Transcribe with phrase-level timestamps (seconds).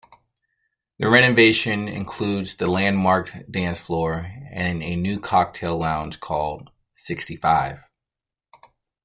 [0.97, 7.83] The renovation includes the landmarked dance floor and a new cocktail lounge called SixtyFive.